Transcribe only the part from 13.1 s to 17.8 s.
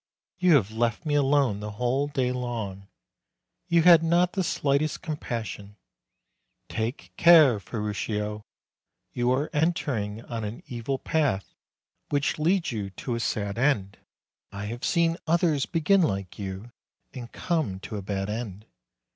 a sad end. I have seen others begin like you, and come